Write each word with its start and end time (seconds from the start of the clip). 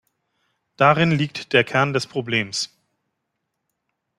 Darin 0.77 1.11
liegt 1.11 1.53
der 1.53 1.63
Kern 1.63 1.93
des 1.93 2.07
Problems. 2.07 2.75